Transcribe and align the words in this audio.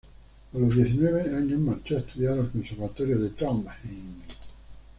A 0.53 0.57
los 0.57 0.73
diecinueve 0.75 1.21
años 1.37 1.59
marchó 1.59 1.95
a 1.95 1.99
estudiar 1.99 2.33
al 2.39 2.49
conservatorio 2.49 3.19
de 3.19 3.29
Trondheim. 3.29 4.23